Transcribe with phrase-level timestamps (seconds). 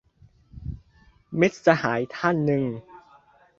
[1.39, 2.63] มิตรสหายท่านนึง